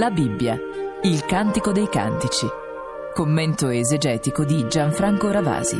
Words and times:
La 0.00 0.10
Bibbia, 0.10 0.58
il 1.02 1.26
Cantico 1.26 1.72
dei 1.72 1.86
Cantici. 1.90 2.46
Commento 3.12 3.68
esegetico 3.68 4.46
di 4.46 4.66
Gianfranco 4.66 5.30
Ravasi. 5.30 5.76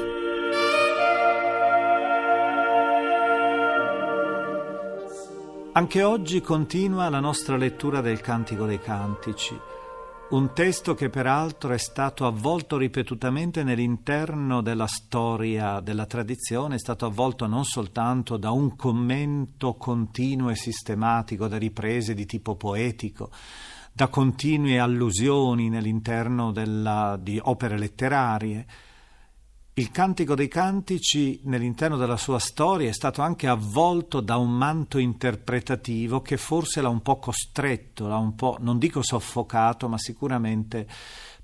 Anche 5.72 6.02
oggi 6.02 6.42
continua 6.42 7.08
la 7.08 7.20
nostra 7.20 7.56
lettura 7.56 8.02
del 8.02 8.20
Cantico 8.20 8.66
dei 8.66 8.78
Cantici, 8.78 9.58
un 10.30 10.52
testo 10.52 10.94
che 10.94 11.08
peraltro 11.08 11.72
è 11.72 11.78
stato 11.78 12.26
avvolto 12.26 12.76
ripetutamente 12.76 13.64
nell'interno 13.64 14.60
della 14.60 14.86
storia 14.86 15.80
della 15.80 16.04
tradizione, 16.04 16.74
è 16.74 16.78
stato 16.78 17.06
avvolto 17.06 17.46
non 17.46 17.64
soltanto 17.64 18.36
da 18.36 18.50
un 18.50 18.76
commento 18.76 19.76
continuo 19.76 20.50
e 20.50 20.56
sistematico, 20.56 21.48
da 21.48 21.56
riprese 21.56 22.12
di 22.12 22.26
tipo 22.26 22.54
poetico, 22.54 23.30
da 23.92 24.08
continue 24.08 24.78
allusioni 24.78 25.68
nell'interno 25.68 26.52
della, 26.52 27.18
di 27.20 27.38
opere 27.42 27.78
letterarie. 27.78 28.66
Il 29.74 29.90
Cantico 29.90 30.34
dei 30.34 30.48
Cantici, 30.48 31.40
nell'interno 31.44 31.96
della 31.96 32.16
sua 32.16 32.38
storia, 32.38 32.88
è 32.88 32.92
stato 32.92 33.22
anche 33.22 33.46
avvolto 33.46 34.20
da 34.20 34.36
un 34.36 34.50
manto 34.50 34.98
interpretativo 34.98 36.20
che 36.20 36.36
forse 36.36 36.80
l'ha 36.80 36.88
un 36.88 37.02
po' 37.02 37.18
costretto, 37.18 38.06
l'ha 38.06 38.16
un 38.16 38.34
po', 38.34 38.56
non 38.60 38.78
dico 38.78 39.02
soffocato, 39.02 39.88
ma 39.88 39.96
sicuramente 39.96 40.86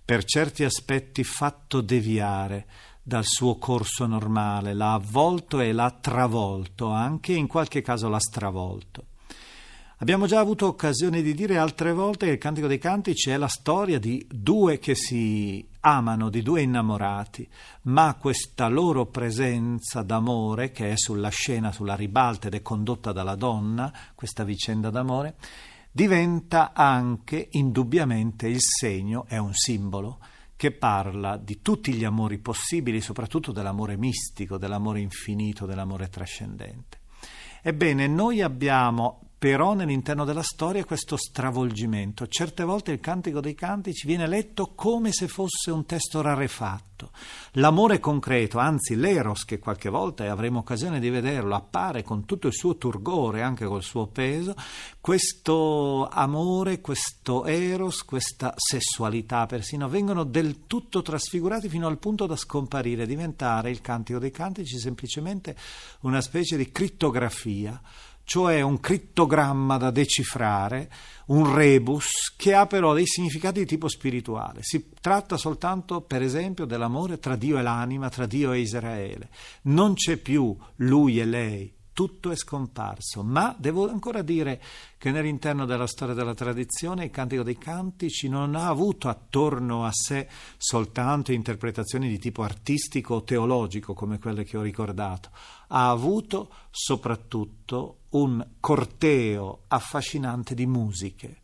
per 0.04 0.24
certi 0.24 0.64
aspetti 0.64 1.24
fatto 1.24 1.80
deviare 1.80 2.66
dal 3.02 3.24
suo 3.24 3.56
corso 3.56 4.06
normale, 4.06 4.74
l'ha 4.74 4.94
avvolto 4.94 5.60
e 5.60 5.72
l'ha 5.72 5.90
travolto, 5.90 6.90
anche 6.90 7.32
in 7.32 7.46
qualche 7.46 7.80
caso 7.80 8.08
l'ha 8.08 8.18
stravolto. 8.18 9.06
Abbiamo 9.98 10.26
già 10.26 10.40
avuto 10.40 10.66
occasione 10.66 11.22
di 11.22 11.32
dire 11.32 11.56
altre 11.56 11.90
volte 11.94 12.26
che 12.26 12.32
il 12.32 12.38
Cantico 12.38 12.66
dei 12.66 12.76
Cantici 12.76 13.30
è 13.30 13.38
la 13.38 13.48
storia 13.48 13.98
di 13.98 14.26
due 14.30 14.78
che 14.78 14.94
si 14.94 15.66
amano, 15.80 16.28
di 16.28 16.42
due 16.42 16.60
innamorati, 16.60 17.48
ma 17.84 18.14
questa 18.20 18.68
loro 18.68 19.06
presenza 19.06 20.02
d'amore, 20.02 20.70
che 20.70 20.92
è 20.92 20.96
sulla 20.98 21.30
scena, 21.30 21.72
sulla 21.72 21.94
ribalta 21.94 22.48
ed 22.48 22.54
è 22.54 22.60
condotta 22.60 23.12
dalla 23.12 23.36
donna, 23.36 23.90
questa 24.14 24.44
vicenda 24.44 24.90
d'amore, 24.90 25.36
diventa 25.90 26.74
anche 26.74 27.48
indubbiamente 27.52 28.48
il 28.48 28.60
segno, 28.60 29.24
è 29.26 29.38
un 29.38 29.54
simbolo 29.54 30.18
che 30.56 30.72
parla 30.72 31.38
di 31.38 31.62
tutti 31.62 31.94
gli 31.94 32.04
amori 32.04 32.36
possibili, 32.36 33.00
soprattutto 33.00 33.50
dell'amore 33.50 33.96
mistico, 33.96 34.58
dell'amore 34.58 35.00
infinito, 35.00 35.64
dell'amore 35.64 36.10
trascendente. 36.10 36.98
Ebbene, 37.62 38.06
noi 38.06 38.42
abbiamo 38.42 39.25
però 39.38 39.74
nell'interno 39.74 40.24
della 40.24 40.42
storia 40.42 40.84
questo 40.84 41.16
stravolgimento. 41.16 42.26
Certe 42.26 42.64
volte 42.64 42.92
il 42.92 43.00
Cantico 43.00 43.40
dei 43.40 43.54
Cantici 43.54 44.06
viene 44.06 44.26
letto 44.26 44.72
come 44.74 45.12
se 45.12 45.28
fosse 45.28 45.70
un 45.70 45.84
testo 45.84 46.22
rarefatto. 46.22 47.10
L'amore 47.52 48.00
concreto, 48.00 48.58
anzi 48.58 48.96
l'eros, 48.96 49.44
che 49.44 49.58
qualche 49.58 49.90
volta, 49.90 50.24
e 50.24 50.28
avremo 50.28 50.60
occasione 50.60 50.98
di 50.98 51.10
vederlo, 51.10 51.54
appare 51.54 52.02
con 52.02 52.24
tutto 52.24 52.46
il 52.46 52.54
suo 52.54 52.76
turgore, 52.76 53.42
anche 53.42 53.66
col 53.66 53.82
suo 53.82 54.06
peso, 54.06 54.54
questo 55.02 56.08
amore, 56.08 56.80
questo 56.80 57.44
eros, 57.44 58.04
questa 58.04 58.54
sessualità 58.56 59.44
persino, 59.44 59.90
vengono 59.90 60.24
del 60.24 60.66
tutto 60.66 61.02
trasfigurati 61.02 61.68
fino 61.68 61.86
al 61.86 61.98
punto 61.98 62.24
da 62.24 62.36
scomparire, 62.36 63.06
diventare 63.06 63.70
il 63.70 63.82
Cantico 63.82 64.18
dei 64.18 64.30
Cantici 64.30 64.78
semplicemente 64.78 65.54
una 66.00 66.22
specie 66.22 66.56
di 66.56 66.72
crittografia 66.72 67.78
cioè 68.26 68.60
un 68.60 68.80
crittogramma 68.80 69.76
da 69.76 69.92
decifrare, 69.92 70.90
un 71.26 71.54
rebus 71.54 72.34
che 72.36 72.54
ha 72.54 72.66
però 72.66 72.92
dei 72.92 73.06
significati 73.06 73.60
di 73.60 73.66
tipo 73.66 73.86
spirituale. 73.86 74.62
Si 74.62 74.90
tratta 75.00 75.36
soltanto, 75.36 76.00
per 76.00 76.22
esempio, 76.22 76.64
dell'amore 76.64 77.20
tra 77.20 77.36
Dio 77.36 77.56
e 77.56 77.62
l'anima, 77.62 78.08
tra 78.08 78.26
Dio 78.26 78.50
e 78.50 78.58
Israele. 78.58 79.28
Non 79.62 79.94
c'è 79.94 80.16
più 80.16 80.56
lui 80.78 81.20
e 81.20 81.24
lei, 81.24 81.72
tutto 81.96 82.30
è 82.30 82.36
scomparso, 82.36 83.22
ma 83.22 83.56
devo 83.58 83.88
ancora 83.88 84.20
dire 84.20 84.60
che 84.98 85.10
nell'interno 85.10 85.64
della 85.64 85.86
storia 85.86 86.12
della 86.12 86.34
tradizione 86.34 87.06
il 87.06 87.10
Cantico 87.10 87.42
dei 87.42 87.56
Cantici 87.56 88.28
non 88.28 88.54
ha 88.54 88.66
avuto 88.66 89.08
attorno 89.08 89.86
a 89.86 89.90
sé 89.92 90.28
soltanto 90.58 91.32
interpretazioni 91.32 92.10
di 92.10 92.18
tipo 92.18 92.42
artistico 92.42 93.14
o 93.14 93.22
teologico 93.22 93.94
come 93.94 94.18
quelle 94.18 94.44
che 94.44 94.58
ho 94.58 94.60
ricordato, 94.60 95.30
ha 95.68 95.88
avuto 95.88 96.50
soprattutto 96.68 98.00
un 98.10 98.46
corteo 98.60 99.62
affascinante 99.68 100.54
di 100.54 100.66
musiche. 100.66 101.38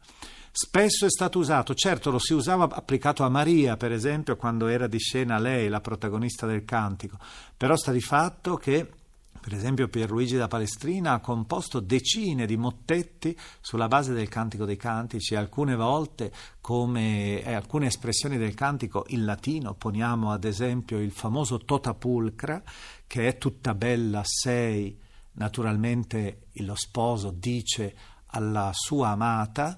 Spesso 0.51 1.07
è 1.07 1.11
stato 1.11 1.39
usato, 1.39 1.75
certo 1.75 2.11
lo 2.11 2.19
si 2.19 2.35
usava 2.35 2.69
applicato 2.69 3.25
a 3.25 3.31
Maria, 3.31 3.79
per 3.79 3.91
esempio, 3.91 4.37
quando 4.37 4.67
era 4.67 4.87
di 4.87 4.99
scena 4.99 5.39
lei, 5.39 5.71
la 5.71 5.81
protagonista 5.81 6.45
del 6.45 6.67
cantico, 6.67 7.17
però 7.57 7.75
sta 7.75 7.91
di 7.91 8.03
fatto 8.03 8.57
che 8.57 9.01
per 9.43 9.55
esempio 9.55 9.89
Pierluigi 9.89 10.37
da 10.37 10.47
Palestrina 10.47 11.15
ha 11.15 11.21
composto 11.21 11.81
decine 11.81 12.47
di 12.47 12.57
mottetti 12.57 13.37
sulla 13.61 13.89
base 13.89 14.13
del 14.13 14.29
Cantico 14.29 14.65
dei 14.65 14.77
Cantici, 14.77 15.35
alcune 15.35 15.75
volte 15.75 16.33
come 16.61 17.43
eh, 17.43 17.53
alcune 17.53 17.87
espressioni 17.87 18.39
del 18.39 18.55
cantico 18.55 19.05
in 19.09 19.25
latino, 19.25 19.75
poniamo 19.75 20.31
ad 20.31 20.45
esempio 20.45 21.01
il 21.01 21.11
famoso 21.11 21.59
Tota 21.59 21.93
Pulcra, 21.93 22.63
che 23.05 23.27
è 23.27 23.37
tutta 23.37 23.75
bella 23.75 24.23
sei, 24.25 24.97
naturalmente 25.33 26.47
lo 26.59 26.77
sposo 26.77 27.33
dice 27.37 27.97
alla 28.27 28.71
sua 28.73 29.09
amata, 29.09 29.77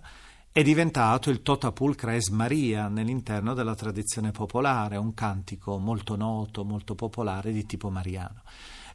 è 0.53 0.63
diventato 0.63 1.31
il 1.31 1.41
Tota 1.41 1.73
Pulcra 1.73 2.15
es 2.15 2.29
Maria 2.29 2.89
nell'interno 2.89 3.55
della 3.55 3.75
tradizione 3.75 4.31
popolare, 4.31 4.99
un 4.99 5.15
cantico 5.15 5.79
molto 5.79 6.17
noto, 6.17 6.65
molto 6.65 6.95
popolare 6.95 7.51
di 7.51 7.65
tipo 7.65 7.89
mariano. 7.89 8.43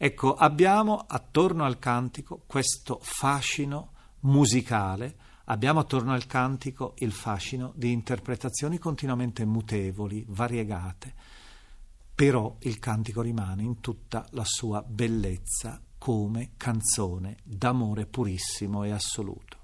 Ecco, 0.01 0.33
abbiamo 0.33 1.03
attorno 1.05 1.65
al 1.65 1.77
cantico 1.77 2.43
questo 2.47 2.99
fascino 3.01 3.91
musicale, 4.21 5.17
abbiamo 5.45 5.81
attorno 5.81 6.13
al 6.13 6.25
cantico 6.25 6.93
il 6.99 7.11
fascino 7.11 7.73
di 7.75 7.91
interpretazioni 7.91 8.77
continuamente 8.77 9.43
mutevoli, 9.43 10.23
variegate, 10.29 11.13
però 12.15 12.55
il 12.59 12.79
cantico 12.79 13.19
rimane 13.19 13.63
in 13.63 13.81
tutta 13.81 14.25
la 14.31 14.45
sua 14.45 14.81
bellezza 14.87 15.81
come 15.97 16.51
canzone 16.55 17.35
d'amore 17.43 18.05
purissimo 18.05 18.85
e 18.85 18.91
assoluto. 18.91 19.57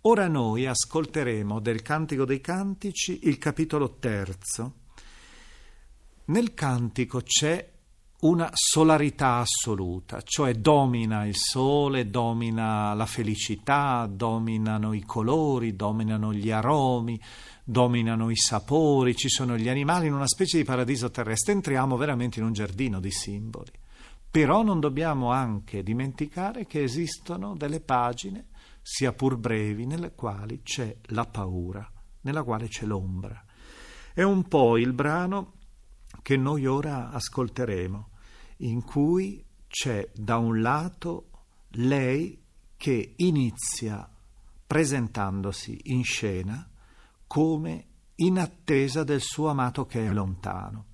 Ora 0.00 0.26
noi 0.26 0.66
ascolteremo 0.66 1.60
del 1.60 1.82
Cantico 1.82 2.24
dei 2.24 2.40
Cantici 2.40 3.28
il 3.28 3.38
capitolo 3.38 3.98
terzo. 4.00 4.74
Nel 6.24 6.52
cantico 6.52 7.20
c'è 7.20 7.69
una 8.20 8.50
solarità 8.52 9.36
assoluta, 9.36 10.20
cioè 10.20 10.54
domina 10.54 11.24
il 11.24 11.36
sole, 11.36 12.10
domina 12.10 12.92
la 12.92 13.06
felicità, 13.06 14.06
dominano 14.10 14.92
i 14.92 15.02
colori, 15.02 15.74
dominano 15.74 16.30
gli 16.34 16.50
aromi, 16.50 17.18
dominano 17.64 18.28
i 18.28 18.36
sapori, 18.36 19.16
ci 19.16 19.30
sono 19.30 19.56
gli 19.56 19.70
animali 19.70 20.08
in 20.08 20.12
una 20.12 20.26
specie 20.26 20.58
di 20.58 20.64
paradiso 20.64 21.10
terrestre. 21.10 21.54
Entriamo 21.54 21.96
veramente 21.96 22.40
in 22.40 22.44
un 22.44 22.52
giardino 22.52 23.00
di 23.00 23.10
simboli. 23.10 23.72
Però 24.30 24.62
non 24.62 24.80
dobbiamo 24.80 25.30
anche 25.30 25.82
dimenticare 25.82 26.66
che 26.66 26.82
esistono 26.82 27.56
delle 27.56 27.80
pagine, 27.80 28.48
sia 28.82 29.12
pur 29.12 29.36
brevi, 29.38 29.86
nelle 29.86 30.12
quali 30.14 30.60
c'è 30.62 30.94
la 31.06 31.24
paura, 31.24 31.90
nella 32.20 32.42
quale 32.42 32.68
c'è 32.68 32.84
l'ombra. 32.84 33.42
È 34.12 34.22
un 34.22 34.46
po' 34.46 34.76
il 34.76 34.92
brano 34.92 35.54
che 36.20 36.36
noi 36.36 36.66
ora 36.66 37.10
ascolteremo 37.10 38.09
in 38.60 38.82
cui 38.82 39.44
c'è 39.66 40.10
da 40.14 40.38
un 40.38 40.60
lato 40.60 41.30
lei 41.74 42.42
che 42.76 43.14
inizia 43.16 44.08
presentandosi 44.66 45.78
in 45.84 46.02
scena 46.04 46.68
come 47.26 47.86
in 48.16 48.38
attesa 48.38 49.04
del 49.04 49.20
suo 49.20 49.48
amato 49.48 49.86
che 49.86 50.06
è 50.06 50.12
lontano. 50.12 50.86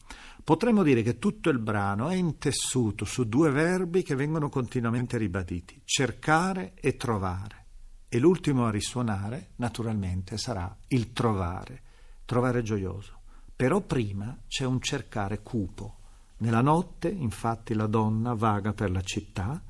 Potremmo 0.45 0.83
dire 0.83 1.03
che 1.03 1.19
tutto 1.19 1.51
il 1.51 1.59
brano 1.59 2.09
è 2.09 2.15
intessuto 2.15 3.05
su 3.05 3.29
due 3.29 3.51
verbi 3.51 4.03
che 4.03 4.15
vengono 4.15 4.49
continuamente 4.49 5.19
ribaditi, 5.19 5.81
cercare 5.85 6.75
e 6.75 6.97
trovare. 6.97 7.65
E 8.09 8.19
l'ultimo 8.21 8.67
a 8.67 8.71
risuonare, 8.71 9.51
naturalmente, 9.57 10.39
sarà 10.39 10.75
il 10.89 11.13
trovare, 11.13 11.83
trovare 12.25 12.63
gioioso. 12.63 13.23
Però 13.57 13.81
prima 13.81 14.39
c'è 14.47 14.65
un 14.65 14.81
cercare 14.81 15.43
cupo, 15.43 15.96
nella 16.39 16.61
notte, 16.61 17.09
infatti, 17.09 17.75
la 17.75 17.87
donna 17.87 18.35
vaga 18.35 18.73
per 18.73 18.91
la 18.91 19.01
città 19.01 19.63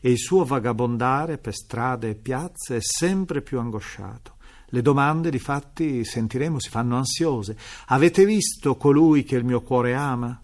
e 0.00 0.10
il 0.10 0.18
suo 0.18 0.44
vagabondare 0.44 1.38
per 1.38 1.54
strade 1.54 2.10
e 2.10 2.14
piazze 2.14 2.76
è 2.76 2.80
sempre 2.80 3.40
più 3.40 3.58
angosciato. 3.58 4.36
Le 4.66 4.82
domande, 4.82 5.30
difatti, 5.30 6.04
sentiremo, 6.04 6.58
si 6.58 6.70
fanno 6.70 6.96
ansiose. 6.96 7.56
Avete 7.86 8.24
visto 8.24 8.76
colui 8.76 9.22
che 9.22 9.36
il 9.36 9.44
mio 9.44 9.62
cuore 9.62 9.94
ama? 9.94 10.42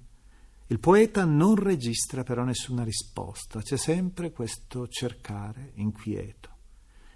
Il 0.71 0.79
poeta 0.79 1.25
non 1.25 1.55
registra 1.55 2.23
però 2.25 2.45
nessuna 2.45 2.85
risposta, 2.85 3.63
c'è 3.63 3.79
sempre 3.79 4.33
questo 4.33 4.87
cercare 4.87 5.73
inquieto. 5.77 6.51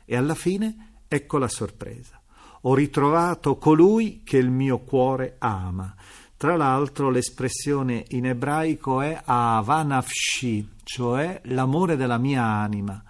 E 0.06 0.16
alla 0.16 0.34
fine 0.34 1.02
ecco 1.06 1.36
la 1.36 1.48
sorpresa. 1.48 2.20
ho 2.62 2.74
ritrovato 2.74 3.56
colui 3.56 4.22
che 4.24 4.38
il 4.38 4.50
mio 4.50 4.80
cuore 4.80 5.36
ama. 5.38 5.94
Tra 6.42 6.56
l'altro 6.56 7.08
l'espressione 7.08 8.02
in 8.08 8.26
ebraico 8.26 9.00
è 9.00 9.16
avanafshi, 9.24 10.70
cioè 10.82 11.40
l'amore 11.44 11.94
della 11.94 12.18
mia 12.18 12.42
anima 12.42 13.00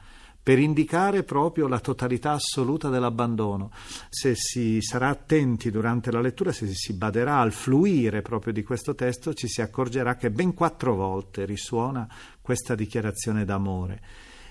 per 0.43 0.59
indicare 0.59 1.23
proprio 1.23 1.67
la 1.67 1.81
totalità 1.81 2.33
assoluta 2.33 2.91
dell'abbandono. 2.91 3.71
Se 4.11 4.35
si 4.35 4.83
sarà 4.83 5.09
attenti 5.09 5.71
durante 5.71 6.13
la 6.13 6.21
lettura, 6.21 6.53
se 6.53 6.67
si 6.75 6.93
baderà 6.93 7.39
al 7.39 7.53
fluire 7.53 8.21
proprio 8.21 8.53
di 8.53 8.63
questo 8.63 8.95
testo, 8.95 9.33
ci 9.33 9.49
si 9.49 9.63
accorgerà 9.63 10.17
che 10.17 10.31
ben 10.31 10.53
quattro 10.53 10.95
volte 10.95 11.47
risuona 11.47 12.07
questa 12.43 12.75
dichiarazione 12.75 13.47
d'amore. 13.47 14.03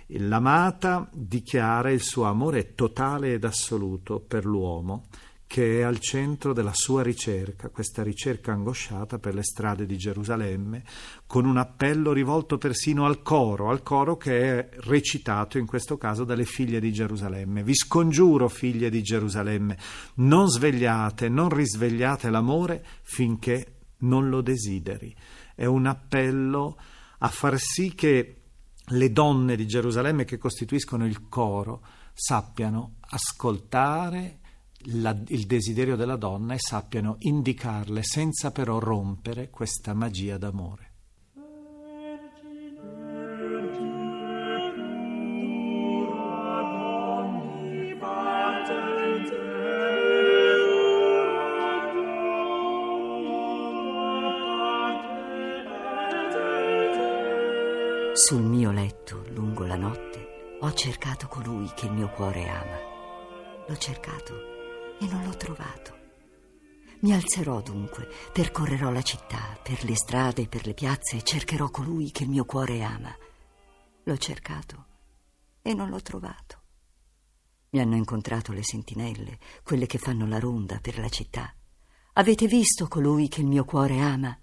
L'amata 0.07 1.07
dichiara 1.13 1.91
il 1.91 2.01
suo 2.01 2.23
amore 2.23 2.73
totale 2.73 3.33
ed 3.33 3.43
assoluto 3.43 4.19
per 4.19 4.43
l'uomo 4.43 5.05
che 5.51 5.79
è 5.79 5.81
al 5.81 5.99
centro 5.99 6.53
della 6.53 6.71
sua 6.73 7.03
ricerca, 7.03 7.67
questa 7.67 8.03
ricerca 8.03 8.53
angosciata 8.53 9.19
per 9.19 9.33
le 9.33 9.43
strade 9.43 9.85
di 9.85 9.97
Gerusalemme, 9.97 10.81
con 11.27 11.43
un 11.43 11.57
appello 11.57 12.13
rivolto 12.13 12.57
persino 12.57 13.05
al 13.05 13.21
coro, 13.21 13.69
al 13.69 13.83
coro 13.83 14.15
che 14.15 14.59
è 14.59 14.69
recitato 14.83 15.57
in 15.57 15.65
questo 15.65 15.97
caso 15.97 16.23
dalle 16.23 16.45
figlie 16.45 16.79
di 16.79 16.93
Gerusalemme. 16.93 17.63
Vi 17.63 17.75
scongiuro, 17.75 18.47
figlie 18.47 18.89
di 18.89 19.01
Gerusalemme, 19.01 19.77
non 20.15 20.47
svegliate, 20.47 21.27
non 21.27 21.49
risvegliate 21.49 22.29
l'amore 22.29 22.85
finché 23.01 23.79
non 23.97 24.29
lo 24.29 24.39
desideri. 24.39 25.13
È 25.53 25.65
un 25.65 25.85
appello 25.85 26.79
a 27.17 27.27
far 27.27 27.59
sì 27.59 27.93
che 27.93 28.37
le 28.85 29.11
donne 29.11 29.57
di 29.57 29.67
Gerusalemme 29.67 30.23
che 30.23 30.37
costituiscono 30.37 31.05
il 31.05 31.27
coro 31.27 31.83
sappiano 32.13 32.99
ascoltare 33.09 34.39
la, 34.85 35.15
il 35.27 35.45
desiderio 35.45 35.95
della 35.95 36.15
donna 36.15 36.53
e 36.53 36.59
sappiano 36.59 37.15
indicarle 37.19 38.03
senza 38.03 38.51
però 38.51 38.79
rompere 38.79 39.49
questa 39.49 39.93
magia 39.93 40.37
d'amore. 40.37 40.89
Sul 58.13 58.43
mio 58.43 58.71
letto, 58.71 59.23
lungo 59.29 59.65
la 59.65 59.75
notte, 59.75 60.57
ho 60.59 60.71
cercato 60.73 61.27
colui 61.27 61.69
che 61.73 61.87
il 61.87 61.93
mio 61.93 62.09
cuore 62.09 62.47
ama. 62.47 62.77
L'ho 63.67 63.77
cercato 63.77 64.60
e 65.01 65.07
non 65.07 65.23
l'ho 65.23 65.35
trovato. 65.35 65.99
Mi 66.99 67.13
alzerò 67.13 67.61
dunque, 67.61 68.07
percorrerò 68.31 68.91
la 68.91 69.01
città, 69.01 69.57
per 69.61 69.83
le 69.83 69.95
strade, 69.95 70.47
per 70.47 70.67
le 70.67 70.75
piazze 70.75 71.17
e 71.17 71.23
cercherò 71.23 71.71
colui 71.71 72.11
che 72.11 72.23
il 72.23 72.29
mio 72.29 72.45
cuore 72.45 72.83
ama. 72.83 73.13
L'ho 74.03 74.17
cercato 74.17 74.85
e 75.63 75.73
non 75.73 75.89
l'ho 75.89 76.01
trovato. 76.01 76.59
Mi 77.71 77.79
hanno 77.79 77.95
incontrato 77.95 78.51
le 78.51 78.63
sentinelle, 78.63 79.39
quelle 79.63 79.87
che 79.87 79.97
fanno 79.97 80.27
la 80.27 80.37
ronda 80.37 80.79
per 80.79 80.99
la 80.99 81.09
città. 81.09 81.51
Avete 82.13 82.45
visto 82.45 82.87
colui 82.87 83.27
che 83.27 83.41
il 83.41 83.47
mio 83.47 83.65
cuore 83.65 83.99
ama? 83.99 84.37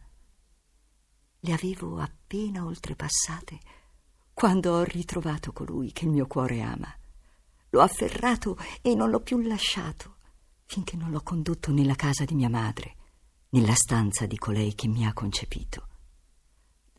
Le 1.40 1.52
avevo 1.52 1.98
appena 1.98 2.64
oltrepassate 2.64 3.60
quando 4.34 4.72
ho 4.72 4.82
ritrovato 4.82 5.52
colui 5.52 5.92
che 5.92 6.06
il 6.06 6.10
mio 6.10 6.26
cuore 6.26 6.62
ama. 6.62 6.92
L'ho 7.70 7.80
afferrato 7.80 8.56
e 8.82 8.96
non 8.96 9.10
l'ho 9.10 9.20
più 9.20 9.38
lasciato 9.40 10.16
finché 10.68 10.96
non 10.96 11.10
l'ho 11.10 11.22
condotto 11.22 11.72
nella 11.72 11.94
casa 11.94 12.26
di 12.26 12.34
mia 12.34 12.50
madre, 12.50 12.94
nella 13.50 13.74
stanza 13.74 14.26
di 14.26 14.36
colei 14.36 14.74
che 14.74 14.86
mi 14.86 15.06
ha 15.06 15.14
concepito. 15.14 15.86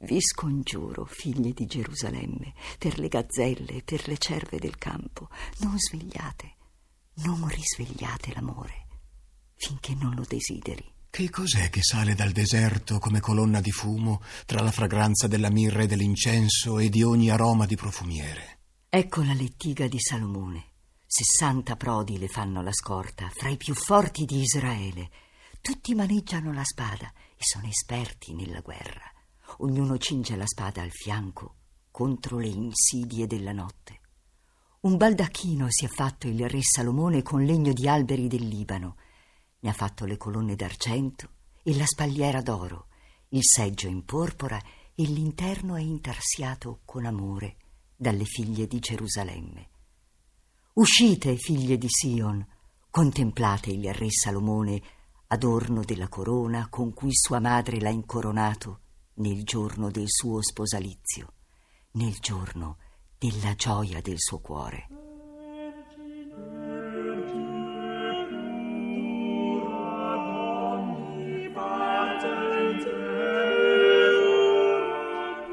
Vi 0.02 0.20
scongiuro, 0.20 1.06
figlie 1.06 1.54
di 1.54 1.68
Gerusalemme, 1.68 2.54
per 2.80 2.98
le 2.98 3.08
gazzelle 3.08 3.76
e 3.76 3.84
per 3.84 4.08
le 4.08 4.18
cerve 4.18 4.58
del 4.58 4.78
campo, 4.78 5.30
non 5.60 5.78
svegliate, 5.78 6.56
non 7.26 7.48
risvegliate 7.48 8.34
l'amore, 8.34 8.88
finché 9.56 9.94
non 9.94 10.16
lo 10.16 10.26
desideri. 10.28 10.92
Che 11.12 11.30
cos'è 11.30 11.70
che 11.70 11.84
sale 11.84 12.16
dal 12.16 12.32
deserto 12.32 12.98
come 12.98 13.20
colonna 13.20 13.62
di 13.62 13.72
fumo 13.72 14.22
tra 14.46 14.64
la 14.64 14.72
fragranza 14.72 15.28
della 15.28 15.52
mirra 15.52 15.84
e 15.84 15.88
dell'incenso 15.88 16.80
e 16.80 16.90
di 16.90 17.04
ogni 17.04 17.30
aroma 17.30 17.68
di 17.68 17.76
profumiere? 17.76 18.62
Ecco 18.90 19.22
la 19.22 19.34
lettiga 19.34 19.88
di 19.88 20.00
Salomone 20.00 20.69
Sessanta 21.12 21.76
prodi 21.76 22.20
le 22.20 22.28
fanno 22.28 22.62
la 22.62 22.72
scorta, 22.72 23.32
fra 23.34 23.50
i 23.50 23.58
più 23.58 23.74
forti 23.74 24.26
di 24.26 24.42
Israele. 24.42 25.10
Tutti 25.60 25.96
maneggiano 25.96 26.54
la 26.54 26.64
spada 26.64 27.12
e 27.36 27.40
sono 27.40 27.66
esperti 27.66 28.36
nella 28.36 28.60
guerra. 28.60 29.12
Ognuno 29.58 29.98
cinge 29.98 30.36
la 30.36 30.46
spada 30.46 30.84
al 30.84 30.92
fianco 30.92 31.56
contro 31.90 32.38
le 32.38 32.50
insidie 32.50 33.26
della 33.26 33.54
notte. 33.54 34.02
Un 34.82 34.98
baldacchino 34.98 35.66
si 35.70 35.86
è 35.86 35.88
fatto 35.88 36.28
il 36.28 36.48
re 36.48 36.62
Salomone 36.62 37.24
con 37.24 37.44
legno 37.44 37.74
di 37.74 37.88
alberi 37.88 38.28
del 38.28 38.48
Libano. 38.48 38.98
Ne 39.62 39.70
ha 39.72 39.74
fatto 39.74 40.06
le 40.06 40.16
colonne 40.16 40.56
d'argento 40.56 41.32
e 41.64 41.76
la 41.76 41.88
spalliera 41.88 42.44
d'oro, 42.44 42.86
il 43.30 43.42
seggio 43.44 43.88
in 43.88 44.06
porpora 44.06 44.62
e 44.94 45.04
l'interno 45.06 45.76
è 45.76 45.82
intarsiato 45.82 46.82
con 46.86 47.06
amore 47.06 47.56
dalle 47.96 48.26
figlie 48.26 48.68
di 48.68 48.78
Gerusalemme. 48.78 49.70
Uscite, 50.74 51.36
figlie 51.36 51.78
di 51.78 51.88
Sion, 51.90 52.46
contemplate 52.92 53.72
il 53.72 53.92
re 53.94 54.10
Salomone, 54.10 54.82
adorno 55.28 55.84
della 55.84 56.08
corona 56.08 56.68
con 56.70 56.94
cui 56.94 57.14
sua 57.14 57.40
madre 57.40 57.82
l'ha 57.82 57.90
incoronato 57.90 58.82
nel 59.16 59.44
giorno 59.44 59.90
del 59.90 60.08
suo 60.08 60.42
sposalizio, 60.42 61.34
nel 61.94 62.14
giorno 62.20 62.78
della 63.18 63.56
gioia 63.56 64.00
del 64.00 64.18
suo 64.18 64.40
cuore. 64.40 64.88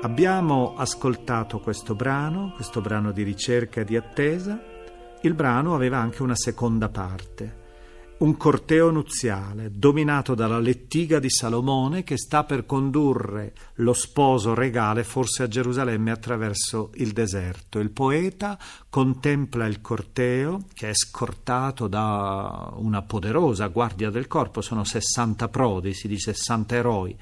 Abbiamo 0.02 0.76
ascoltato 0.76 1.59
questo 1.59 1.97
brano, 1.97 2.52
questo 2.55 2.81
brano 2.81 3.11
di 3.11 3.25
ricerca 3.25 3.81
e 3.81 3.85
di 3.85 3.97
attesa 3.97 4.75
il 5.26 5.35
brano 5.35 5.75
aveva 5.75 5.99
anche 5.99 6.23
una 6.23 6.37
seconda 6.37 6.88
parte, 6.88 7.64
un 8.18 8.37
corteo 8.37 8.90
nuziale 8.90 9.71
dominato 9.75 10.35
dalla 10.35 10.59
lettiga 10.59 11.18
di 11.18 11.28
Salomone 11.28 12.02
che 12.02 12.16
sta 12.16 12.45
per 12.45 12.64
condurre 12.64 13.52
lo 13.75 13.92
sposo 13.92 14.54
regale 14.54 15.04
forse 15.04 15.42
a 15.42 15.49
Gerusalemme 15.49 16.11
attraverso 16.11 16.90
il 16.95 17.12
deserto. 17.12 17.78
Il 17.78 17.90
poeta 17.90 18.59
contempla 18.88 19.66
il 19.66 19.83
corteo 19.83 20.62
che 20.73 20.88
è 20.88 20.95
scortato 20.95 21.88
da 21.88 22.73
una 22.76 23.02
poderosa 23.02 23.66
guardia 23.66 24.09
del 24.09 24.28
corpo, 24.28 24.62
sono 24.62 24.85
60 24.85 25.49
prodi, 25.49 25.92
si 25.92 26.09
dice 26.09 26.33
60 26.33 26.75
eroi 26.75 27.16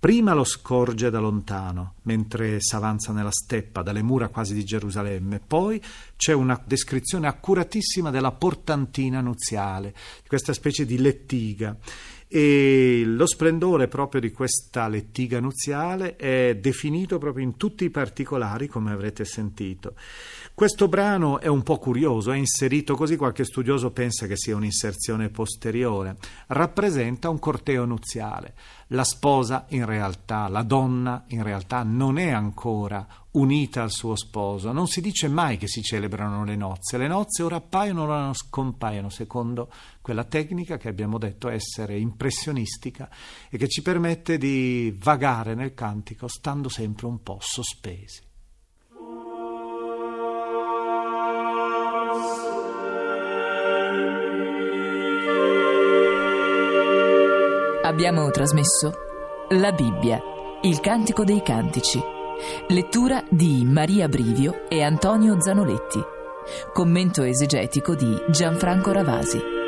Prima 0.00 0.32
lo 0.32 0.44
scorge 0.44 1.10
da 1.10 1.18
lontano, 1.18 1.96
mentre 2.04 2.58
s'avanza 2.58 3.12
nella 3.12 3.30
steppa, 3.30 3.82
dalle 3.82 4.00
mura 4.00 4.28
quasi 4.28 4.54
di 4.54 4.64
Gerusalemme. 4.64 5.42
Poi 5.46 5.78
c'è 6.16 6.32
una 6.32 6.58
descrizione 6.64 7.26
accuratissima 7.26 8.08
della 8.08 8.32
portantina 8.32 9.20
nuziale, 9.20 9.92
di 10.22 10.28
questa 10.28 10.54
specie 10.54 10.86
di 10.86 10.96
lettiga. 10.96 11.76
E 12.32 13.02
lo 13.04 13.26
splendore 13.26 13.88
proprio 13.88 14.20
di 14.20 14.30
questa 14.30 14.86
lettiga 14.86 15.40
nuziale 15.40 16.14
è 16.14 16.56
definito 16.60 17.18
proprio 17.18 17.42
in 17.42 17.56
tutti 17.56 17.82
i 17.82 17.90
particolari, 17.90 18.68
come 18.68 18.92
avrete 18.92 19.24
sentito. 19.24 19.94
Questo 20.54 20.86
brano 20.86 21.40
è 21.40 21.48
un 21.48 21.64
po' 21.64 21.78
curioso, 21.78 22.30
è 22.30 22.36
inserito 22.36 22.94
così, 22.94 23.16
qualche 23.16 23.44
studioso 23.44 23.90
pensa 23.90 24.28
che 24.28 24.36
sia 24.36 24.54
un'inserzione 24.54 25.28
posteriore. 25.28 26.18
Rappresenta 26.46 27.28
un 27.28 27.40
corteo 27.40 27.84
nuziale. 27.84 28.54
La 28.88 29.02
sposa 29.02 29.64
in 29.70 29.84
realtà, 29.84 30.46
la 30.46 30.62
donna 30.62 31.24
in 31.28 31.42
realtà 31.42 31.82
non 31.82 32.16
è 32.16 32.30
ancora 32.30 33.04
unita 33.32 33.82
al 33.82 33.90
suo 33.90 34.16
sposo. 34.16 34.72
Non 34.72 34.86
si 34.86 35.00
dice 35.00 35.28
mai 35.28 35.56
che 35.56 35.68
si 35.68 35.82
celebrano 35.82 36.44
le 36.44 36.56
nozze. 36.56 36.98
Le 36.98 37.08
nozze 37.08 37.42
ora 37.42 37.56
appaiono, 37.56 38.02
ora 38.02 38.32
scompaiono, 38.32 39.08
secondo 39.08 39.70
quella 40.00 40.24
tecnica 40.24 40.76
che 40.76 40.88
abbiamo 40.88 41.18
detto 41.18 41.48
essere 41.48 41.98
impressionistica 41.98 43.08
e 43.48 43.58
che 43.58 43.68
ci 43.68 43.82
permette 43.82 44.38
di 44.38 44.96
vagare 44.98 45.54
nel 45.54 45.74
cantico 45.74 46.28
stando 46.28 46.68
sempre 46.68 47.06
un 47.06 47.22
po' 47.22 47.38
sospesi. 47.40 48.28
Abbiamo 57.82 58.30
trasmesso 58.30 58.92
La 59.48 59.72
Bibbia, 59.72 60.20
il 60.62 60.78
Cantico 60.78 61.24
dei 61.24 61.42
Cantici. 61.42 62.19
Lettura 62.68 63.24
di 63.28 63.64
Maria 63.64 64.08
Brivio 64.08 64.68
e 64.68 64.82
Antonio 64.82 65.40
Zanoletti. 65.40 66.00
Commento 66.72 67.22
esegetico 67.22 67.94
di 67.94 68.16
Gianfranco 68.30 68.92
Ravasi. 68.92 69.59